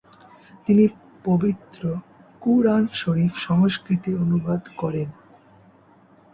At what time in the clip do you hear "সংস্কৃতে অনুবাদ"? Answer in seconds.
3.47-4.61